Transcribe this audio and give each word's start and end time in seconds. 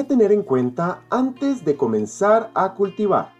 ¿Qué 0.00 0.04
tener 0.04 0.32
en 0.32 0.44
cuenta 0.44 1.02
antes 1.10 1.62
de 1.62 1.76
comenzar 1.76 2.50
a 2.54 2.72
cultivar? 2.72 3.34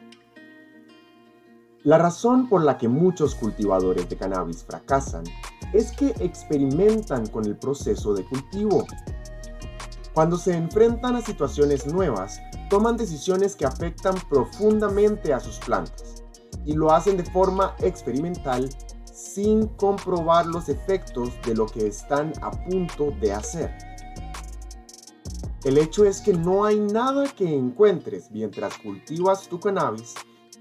La 1.84 1.96
razón 1.96 2.50
por 2.50 2.62
la 2.62 2.76
que 2.76 2.86
muchos 2.86 3.34
cultivadores 3.34 4.10
de 4.10 4.18
cannabis 4.18 4.62
fracasan 4.64 5.24
es 5.72 5.90
que 5.92 6.08
experimentan 6.20 7.26
con 7.28 7.46
el 7.46 7.56
proceso 7.56 8.12
de 8.12 8.26
cultivo. 8.26 8.84
Cuando 10.12 10.36
se 10.36 10.54
enfrentan 10.54 11.16
a 11.16 11.22
situaciones 11.22 11.86
nuevas, 11.86 12.38
toman 12.68 12.98
decisiones 12.98 13.56
que 13.56 13.64
afectan 13.64 14.16
profundamente 14.28 15.32
a 15.32 15.40
sus 15.40 15.58
plantas 15.60 16.24
y 16.66 16.74
lo 16.74 16.92
hacen 16.92 17.16
de 17.16 17.24
forma 17.24 17.74
experimental 17.78 18.68
sin 19.10 19.66
comprobar 19.66 20.44
los 20.44 20.68
efectos 20.68 21.30
de 21.46 21.54
lo 21.54 21.64
que 21.64 21.86
están 21.86 22.34
a 22.42 22.50
punto 22.50 23.12
de 23.18 23.32
hacer. 23.32 23.89
El 25.62 25.76
hecho 25.76 26.06
es 26.06 26.22
que 26.22 26.32
no 26.32 26.64
hay 26.64 26.80
nada 26.80 27.28
que 27.34 27.54
encuentres 27.54 28.30
mientras 28.30 28.78
cultivas 28.78 29.46
tu 29.46 29.60
cannabis 29.60 30.14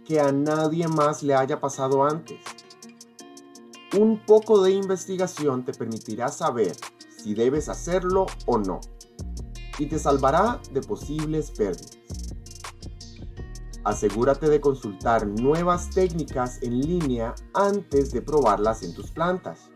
que 0.03 0.19
a 0.19 0.33
nadie 0.33 0.89
más 0.89 1.23
le 1.23 1.35
haya 1.35 1.61
pasado 1.61 2.03
antes. 2.03 2.37
Un 3.97 4.19
poco 4.25 4.61
de 4.61 4.71
investigación 4.71 5.63
te 5.63 5.71
permitirá 5.71 6.27
saber 6.27 6.75
si 7.17 7.33
debes 7.33 7.69
hacerlo 7.69 8.25
o 8.45 8.57
no 8.57 8.81
y 9.77 9.85
te 9.85 9.97
salvará 9.97 10.59
de 10.73 10.81
posibles 10.81 11.51
pérdidas. 11.51 11.97
Asegúrate 13.85 14.49
de 14.49 14.59
consultar 14.59 15.25
nuevas 15.25 15.89
técnicas 15.91 16.61
en 16.61 16.81
línea 16.81 17.33
antes 17.53 18.11
de 18.11 18.21
probarlas 18.21 18.83
en 18.83 18.93
tus 18.93 19.11
plantas 19.11 19.71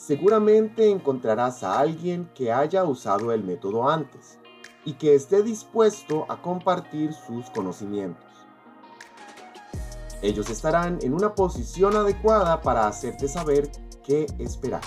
seguramente 0.00 0.90
encontrarás 0.90 1.62
a 1.62 1.78
alguien 1.78 2.30
que 2.34 2.50
haya 2.50 2.84
usado 2.84 3.32
el 3.32 3.44
método 3.44 3.88
antes 3.88 4.38
y 4.86 4.94
que 4.94 5.14
esté 5.14 5.42
dispuesto 5.42 6.24
a 6.30 6.40
compartir 6.40 7.12
sus 7.12 7.50
conocimientos. 7.50 8.24
Ellos 10.22 10.48
estarán 10.48 10.98
en 11.02 11.12
una 11.12 11.34
posición 11.34 11.96
adecuada 11.96 12.62
para 12.62 12.86
hacerte 12.86 13.28
saber 13.28 13.70
qué 14.02 14.26
esperar. 14.38 14.80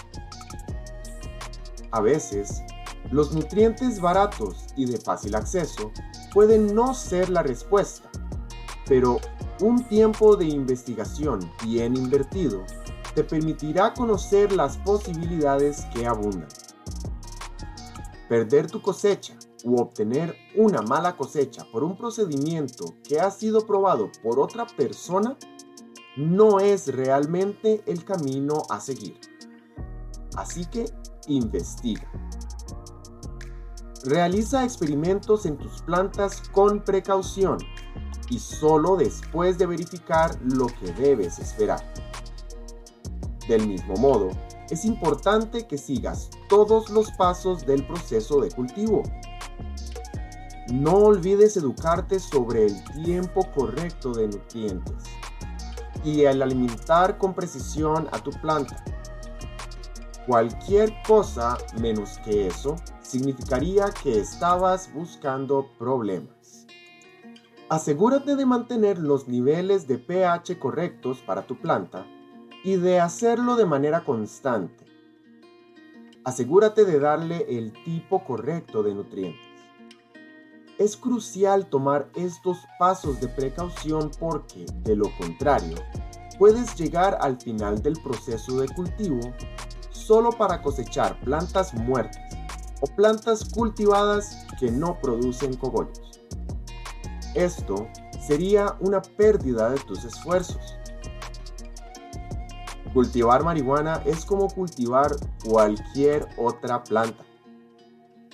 A 1.92 2.02
veces, 2.02 2.64
los 3.12 3.34
nutrientes 3.34 4.02
baratos 4.02 4.66
y 4.76 4.86
de 4.86 4.98
fácil 4.98 5.36
acceso 5.36 5.92
pueden 6.34 6.74
no 6.74 6.96
ser 6.96 7.30
la 7.30 7.44
respuesta, 7.44 8.10
pero 8.88 9.20
un 9.62 9.84
tiempo 9.84 10.36
de 10.36 10.46
investigación 10.46 11.40
bien 11.64 11.96
invertido 11.96 12.66
te 13.16 13.24
permitirá 13.24 13.94
conocer 13.94 14.52
las 14.52 14.78
posibilidades 14.78 15.86
que 15.94 16.06
abundan. 16.06 16.48
Perder 18.30 18.70
tu 18.70 18.82
cosecha 18.82 19.36
u 19.64 19.80
obtener 19.80 20.36
una 20.56 20.82
mala 20.82 21.16
cosecha 21.16 21.66
por 21.72 21.84
un 21.84 21.98
procedimiento 21.98 22.96
que 23.04 23.20
ha 23.20 23.32
sido 23.32 23.66
probado 23.66 24.10
por 24.22 24.40
otra 24.40 24.66
persona 24.66 25.38
no 26.16 26.60
es 26.60 26.88
realmente 26.88 27.84
el 27.86 28.04
camino 28.04 28.64
a 28.70 28.80
seguir. 28.80 29.20
Así 30.36 30.66
que 30.66 30.86
investiga. 31.28 32.10
Realiza 34.06 34.64
experimentos 34.64 35.46
en 35.46 35.58
tus 35.58 35.82
plantas 35.82 36.42
con 36.50 36.84
precaución 36.84 37.58
y 38.30 38.40
solo 38.40 38.98
después 38.98 39.58
de 39.58 39.66
verificar 39.66 40.38
lo 40.42 40.68
que 40.68 40.92
debes 40.94 41.40
esperar. 41.40 41.82
Del 43.48 43.68
mismo 43.68 43.96
modo, 43.96 44.30
es 44.70 44.86
importante 44.86 45.68
que 45.68 45.78
sigas 45.78 46.30
todos 46.48 46.90
los 46.90 47.12
pasos 47.12 47.66
del 47.66 47.86
proceso 47.86 48.40
de 48.40 48.50
cultivo. 48.50 49.04
No 50.72 50.94
olvides 50.94 51.58
educarte 51.58 52.20
sobre 52.20 52.68
el 52.68 52.84
tiempo 53.04 53.46
correcto 53.54 54.14
de 54.14 54.28
nutrientes 54.30 55.04
y 56.06 56.22
el 56.22 56.42
alimentar 56.42 57.18
con 57.18 57.34
precisión 57.34 58.08
a 58.14 58.20
tu 58.20 58.32
planta. 58.32 58.84
Cualquier 60.26 60.94
cosa 61.06 61.58
menos 61.78 62.18
que 62.20 62.48
eso 62.48 62.78
significaría 63.02 63.90
que 64.02 64.20
estabas 64.20 64.92
buscando 64.94 65.68
problemas. 65.78 66.66
Asegúrate 67.68 68.38
de 68.38 68.46
mantener 68.46 69.00
los 69.00 69.28
niveles 69.28 69.86
de 69.86 69.98
pH 69.98 70.60
correctos 70.60 71.20
para 71.26 71.46
tu 71.46 71.60
planta 71.60 72.06
y 72.64 72.78
de 72.78 73.00
hacerlo 73.00 73.56
de 73.56 73.66
manera 73.66 74.04
constante. 74.04 74.86
Asegúrate 76.24 76.86
de 76.86 77.00
darle 77.00 77.46
el 77.50 77.74
tipo 77.84 78.24
correcto 78.24 78.82
de 78.84 78.96
nutrientes. 78.96 79.46
Es 80.80 80.96
crucial 80.96 81.68
tomar 81.68 82.10
estos 82.16 82.60
pasos 82.80 83.20
de 83.20 83.28
precaución 83.28 84.10
porque, 84.20 84.66
de 84.84 84.96
lo 84.96 85.06
contrario, 85.18 85.78
puedes 86.40 86.76
llegar 86.76 87.18
al 87.22 87.40
final 87.40 87.82
del 87.84 88.02
proceso 88.02 88.60
de 88.60 88.70
cultivo 88.70 89.20
solo 89.92 90.32
para 90.32 90.62
cosechar 90.62 91.20
plantas 91.22 91.74
muertas 91.74 92.22
o 92.82 92.88
plantas 92.88 93.46
cultivadas 93.54 94.46
que 94.60 94.72
no 94.72 95.00
producen 95.00 95.56
cogollos. 95.56 96.22
Esto 97.36 97.88
sería 98.26 98.78
una 98.80 99.02
pérdida 99.02 99.70
de 99.70 99.80
tus 99.80 100.04
esfuerzos 100.06 100.78
Cultivar 102.94 103.44
marihuana 103.44 104.04
es 104.06 104.24
como 104.24 104.48
cultivar 104.48 105.16
cualquier 105.44 106.28
otra 106.38 106.84
planta. 106.84 107.26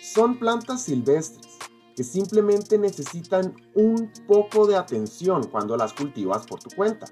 Son 0.01 0.37
plantas 0.37 0.83
silvestres 0.83 1.57
que 1.95 2.03
simplemente 2.03 2.77
necesitan 2.77 3.55
un 3.73 4.11
poco 4.27 4.67
de 4.67 4.75
atención 4.75 5.47
cuando 5.47 5.77
las 5.77 5.93
cultivas 5.93 6.45
por 6.45 6.59
tu 6.59 6.75
cuenta. 6.75 7.05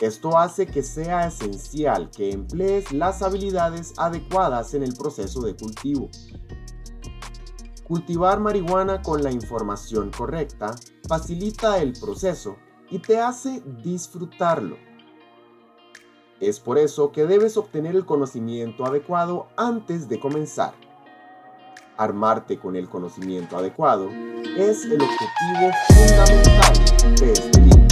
Esto 0.00 0.38
hace 0.38 0.66
que 0.66 0.84
sea 0.84 1.26
esencial 1.26 2.10
que 2.10 2.30
emplees 2.30 2.92
las 2.92 3.22
habilidades 3.22 3.92
adecuadas 3.96 4.74
en 4.74 4.84
el 4.84 4.94
proceso 4.94 5.40
de 5.40 5.56
cultivo. 5.56 6.08
Cultivar 7.82 8.38
marihuana 8.38 9.02
con 9.02 9.22
la 9.22 9.32
información 9.32 10.12
correcta 10.16 10.76
facilita 11.08 11.78
el 11.78 11.92
proceso 11.92 12.56
y 12.90 12.98
te 13.00 13.18
hace 13.18 13.62
disfrutarlo. 13.82 14.76
Es 16.40 16.60
por 16.60 16.76
eso 16.76 17.12
que 17.12 17.24
debes 17.24 17.56
obtener 17.56 17.96
el 17.96 18.04
conocimiento 18.04 18.84
adecuado 18.84 19.46
antes 19.56 20.06
de 20.06 20.20
comenzar. 20.20 20.74
Armarte 21.96 22.58
con 22.58 22.76
el 22.76 22.90
conocimiento 22.90 23.56
adecuado 23.56 24.10
es 24.58 24.84
el 24.84 25.00
objetivo 25.00 25.70
fundamental 25.88 27.16
de 27.16 27.32
este 27.32 27.60
libro. 27.62 27.85